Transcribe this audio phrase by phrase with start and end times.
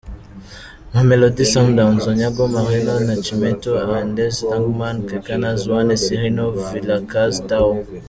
[0.93, 7.69] Mamelodi Sundowns: Onyango, Morena, Nacimento, Arendse, Langerman, Mabunda, Kekana, Zwane, Sirino, Vilakazi, Tau.